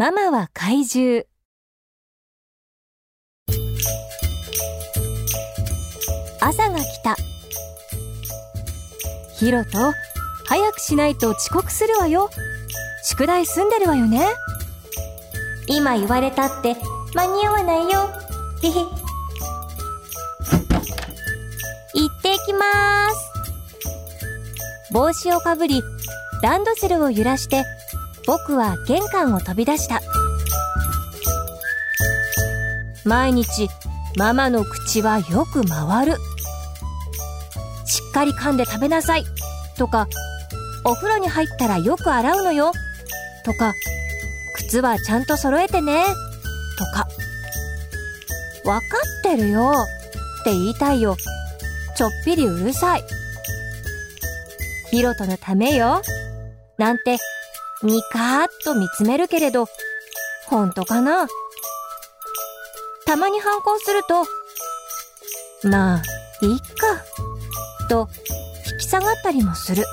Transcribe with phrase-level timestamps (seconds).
[0.00, 1.26] ママは怪獣。
[6.40, 7.16] 朝が来た。
[9.36, 9.92] ヒロト
[10.46, 12.30] 早くしないと遅刻するわよ。
[13.04, 14.26] 宿題済んでるわよね。
[15.66, 16.76] 今言われたって
[17.14, 18.08] 間に合わないよ。
[18.62, 18.72] へへ
[21.92, 24.92] 行ってきます。
[24.94, 25.82] 帽子をかぶり
[26.42, 27.64] ランドセルを揺らして
[28.30, 30.00] 僕は玄関を飛び出した。
[33.04, 33.68] 毎日
[34.16, 36.16] ママの口はよく回る。
[37.86, 39.24] しっかり噛んで食べなさい。
[39.76, 40.06] とか
[40.84, 42.70] お風呂に入ったらよく洗うのよ。
[43.44, 43.74] とか
[44.54, 46.04] 靴はちゃんと揃えてね。
[46.78, 47.08] とか
[48.64, 48.86] わか
[49.22, 49.72] ってるよ。
[50.42, 51.16] って言いたいよ。
[51.96, 53.02] ちょっぴりうるさい。
[54.92, 56.00] ヒロトのためよ。
[56.78, 57.18] なんて
[57.82, 59.66] ニカーッと見つめるけれど
[60.48, 61.26] 本当かな？
[63.06, 64.24] たまに反抗すると
[65.68, 66.02] まあ
[66.42, 67.04] いっか
[67.88, 68.08] と
[68.70, 69.84] 引き下がったりもする。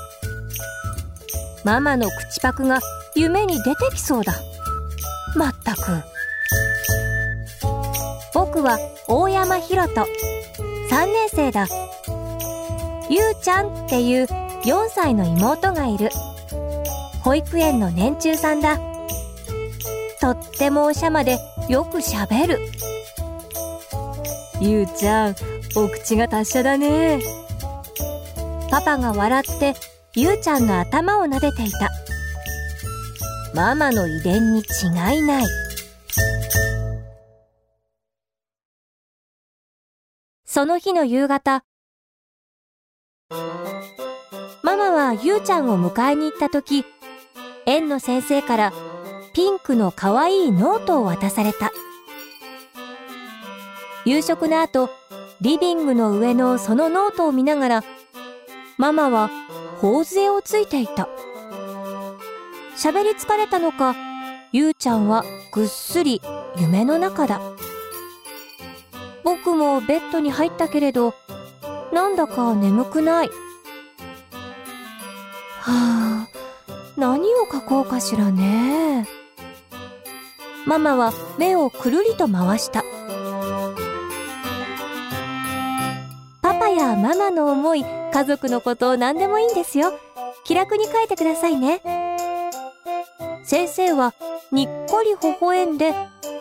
[1.64, 2.80] ママの口パクが
[3.16, 4.34] 夢に出てきそうだ。
[5.36, 5.80] まったく。
[8.34, 10.06] 僕は大山ひろと
[10.90, 11.68] 3年生だ。
[13.10, 14.26] ゆうちゃんっていう
[14.64, 16.10] 4歳の妹がいる。
[17.28, 18.78] 保育園の年中さんだ。
[20.22, 22.58] とってもおしゃまでよくしゃべる。
[24.62, 25.36] ゆうちゃん
[25.76, 27.20] お口が達者だね。
[28.72, 29.74] パパが笑って
[30.16, 31.90] ゆうちゃんの頭を撫でていた。
[33.54, 35.46] ママの遺伝に違いない。
[40.46, 41.66] その日の夕方
[44.64, 46.86] ママはゆうちゃんを迎えに行った時
[47.68, 48.74] 園の先生から
[49.34, 51.74] ピンクのかわいいノートを渡された。
[54.06, 54.90] 夕食の後
[55.42, 57.84] リビングの上のそのノートを見ながら
[58.78, 59.30] ママは
[59.82, 61.10] 頬杖をついていた。
[62.78, 63.98] 喋り疲れたのか
[64.54, 66.22] ゆうちゃんはぐっすり
[66.56, 67.42] 夢の中だ。
[69.26, 71.14] 僕もベッドに入ったけれど
[71.92, 73.28] なんだか眠くない。
[75.60, 76.17] はあ。
[76.98, 79.08] 何を書こうかしらね。
[80.66, 82.84] ママは目をくるりと回した。
[86.42, 89.94] パパやママの思い家族のことを何でもいいんですよ。
[90.44, 91.84] 気楽に書いてくださいね。
[93.44, 94.16] 先生は
[94.52, 95.94] にっこり微笑んで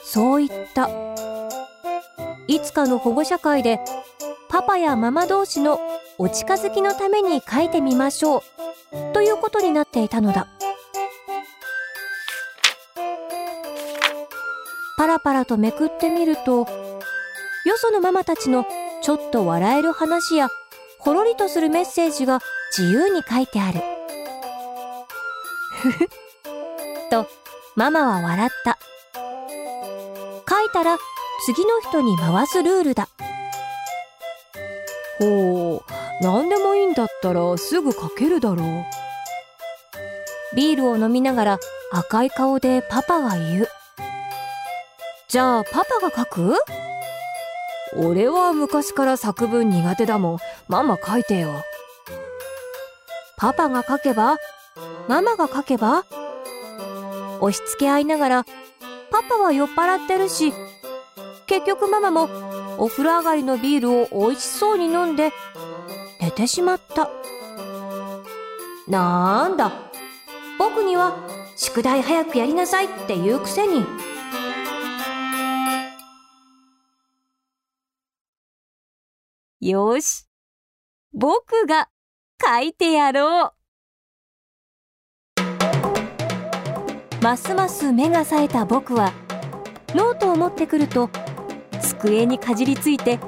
[0.03, 0.89] そう言った。
[2.49, 3.79] いつかの保護者会で
[4.49, 5.79] パパやママ同士の
[6.19, 8.43] お近づきのために書いてみましょう。
[9.13, 10.47] ということになっていたのだ。
[14.97, 16.61] パラパラとめくってみると
[17.67, 18.65] よそのママたちの
[19.03, 20.49] ちょっと笑える話や
[20.99, 22.41] ほろりとするメッセージが
[22.77, 23.81] 自由に書いてある。
[25.83, 26.09] ふふ
[27.11, 27.27] と
[27.75, 28.79] ママは笑った。
[30.49, 30.97] 書いたら
[31.45, 33.09] 次の人に回すルールだ。
[35.19, 35.93] ほう。
[36.23, 38.85] 何でもいいんだったらすぐ書けるだろう。
[40.57, 41.59] ビールを飲みながら
[41.93, 43.69] 赤い顔でパパが言う。
[45.29, 46.55] じゃあパパが書く？
[47.97, 50.39] 俺は昔から作文苦手だもん。
[50.69, 51.63] ママ書いてよ。
[53.39, 54.37] パパが書けば？
[55.09, 56.05] ママが書けば？
[57.41, 58.45] 押し付け合いながら
[59.11, 60.55] パパは酔っ払ってるし
[61.47, 62.29] 結局ママも
[62.79, 65.33] お風呂上がりのビールを美味しそうに飲んで
[66.21, 67.11] 寝てしまった。
[68.89, 69.73] なんだ
[70.59, 71.17] 僕には
[71.57, 73.85] 宿題早くやりなさいって言うくせに。
[79.61, 80.27] よし
[81.13, 81.89] 僕が
[82.45, 83.57] 書いてやろう。
[87.23, 89.13] ますます目が冴えた僕は
[89.95, 91.11] ノートを持ってくると
[92.01, 93.19] 机にかじりついて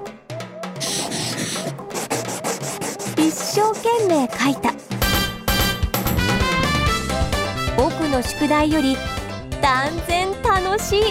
[3.16, 4.72] 一生懸命書いた。
[7.76, 8.96] 僕の宿題より
[9.60, 11.02] 断然楽しい。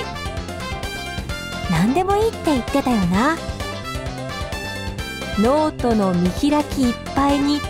[1.69, 3.37] 何でもいいって言ってたよな。
[5.39, 7.61] ノートの見開きいっぱいに。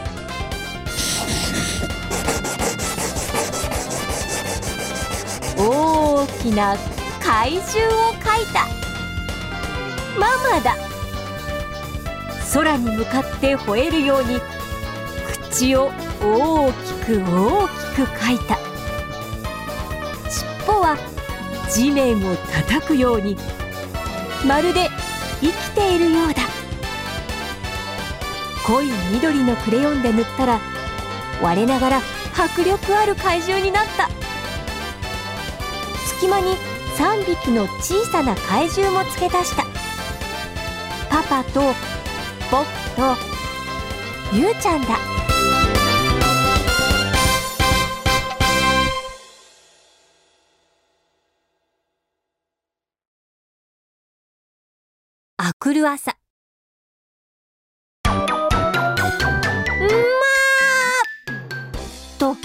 [5.58, 6.78] 大きな
[7.22, 8.87] 怪獣を描いた。
[10.18, 10.76] ママだ。
[12.54, 14.40] 空に向かって吠えるように
[15.52, 15.92] 口を
[16.22, 18.58] 大きく大きく描いた。
[20.30, 20.98] 尻尾は
[21.70, 23.38] 地面を叩くように
[24.46, 24.90] まるで
[25.42, 26.42] 生きているようだ。
[28.66, 30.60] 濃い緑のクレヨンで塗ったら
[31.42, 32.02] 我ながら
[32.36, 34.10] 迫力ある怪獣になった。
[36.20, 36.56] 隙間に
[36.98, 39.77] 3匹の小さな怪獣も付け足した。
[41.30, 41.62] パと
[42.50, 42.66] 僕
[42.96, 43.16] と
[44.34, 44.98] ゆうちゃんだ。
[55.40, 56.16] あくる朝
[62.18, 62.36] と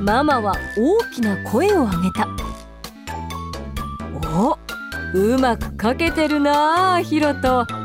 [0.00, 2.28] ママは大きな声を上げた。
[4.34, 4.56] お
[5.14, 7.81] うまくかけてるなあヒロト。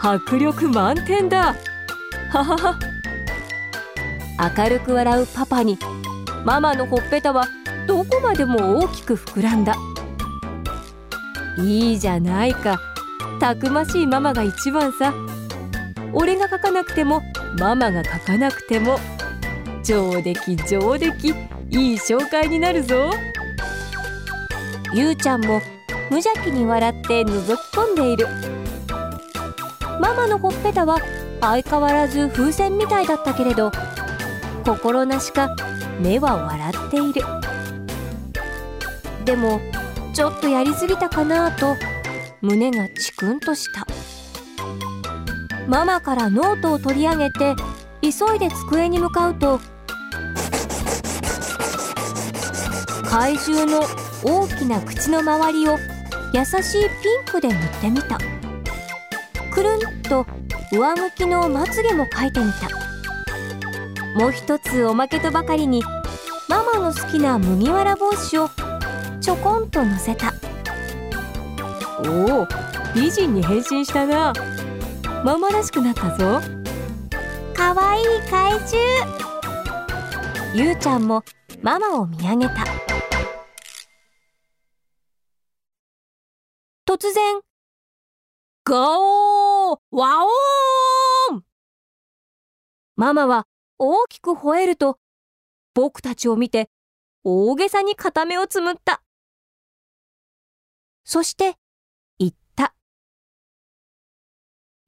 [0.00, 1.56] 迫力満点だ。
[2.30, 2.78] ははは。
[4.56, 5.76] 明るく笑うパパに
[6.44, 7.48] ママのほっぺたは
[7.88, 9.74] どこまでも大きく膨らんだ。
[11.58, 12.78] いいじゃないか。
[13.40, 15.12] たくましいママが一番さ。
[16.12, 17.20] 俺が書かなくても
[17.58, 18.98] ママが書かなくても。
[19.82, 21.28] 上出来上出来。
[21.70, 23.10] いい紹介になるぞ。
[24.94, 25.60] ゆうちゃんも
[26.08, 28.57] 無邪気に笑って覗き込んでいる。
[30.00, 30.98] ママのほっぺたは
[31.40, 33.70] 相変わらず風船みたいだったけれど
[34.64, 35.54] 心なしか
[36.00, 37.22] 目は笑っている。
[39.24, 39.60] でも
[40.14, 41.76] ちょっとやりすぎたかなと
[42.40, 43.86] 胸がチクンとした。
[45.66, 47.54] ママからノートを取り上げて
[48.00, 49.60] 急いで机に向かうと
[53.04, 53.86] 怪獣の
[54.24, 55.76] 大きな口の周りを
[56.32, 58.37] 優しいピンクで塗ってみた。
[59.58, 60.24] くるんと
[60.70, 62.68] 上向きのまつげも描いてみた。
[64.16, 65.82] もう一つおまけとばかりに
[66.48, 68.48] ママの好きな麦わら帽子を
[69.20, 70.32] ちょこんと乗せた。
[72.06, 72.48] おお
[72.94, 74.32] 美人に変身したな。
[75.24, 76.40] ママらしくなったぞ。
[77.52, 78.78] かわいい怪獣。
[80.54, 81.24] ゆうちゃんも
[81.62, 82.64] ママを見上げた。
[86.86, 87.47] 突然
[88.68, 91.42] ガオーワオーン！
[92.96, 93.46] ママは
[93.78, 94.98] 大きく吠えると
[95.72, 96.68] 僕たちを見て
[97.24, 99.02] 大げさに片目をつむった。
[101.02, 101.54] そして
[102.18, 102.74] 言った。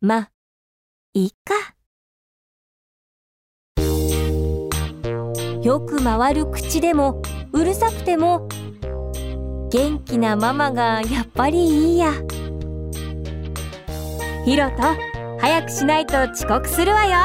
[0.02, 0.28] ま
[1.14, 1.54] いいか。
[5.62, 7.22] よく回る口でも
[7.54, 8.46] うるさくても
[9.70, 12.12] 元気なママがやっぱりいいや。
[14.44, 14.76] ヒロト
[15.38, 17.18] 早くしないと遅刻するわよ。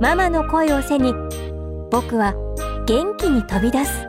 [0.00, 1.12] ママの声を背に
[1.90, 2.34] 僕は
[2.86, 4.06] 元気に飛び出す。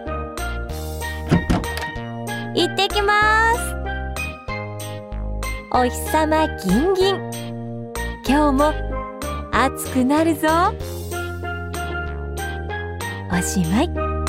[2.55, 3.59] 行ってきます。
[5.73, 7.31] お日様ギンギン。
[8.27, 8.73] 今日も
[9.51, 10.47] 暑くなるぞ。
[13.31, 14.20] おしまい。